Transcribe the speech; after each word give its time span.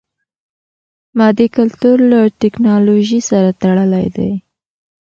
مادي 1.17 1.47
کلتور 1.57 1.97
له 2.11 2.19
ټکنالوژي 2.41 3.19
سره 3.29 3.49
تړلی 3.61 4.07
دی. 4.15 4.31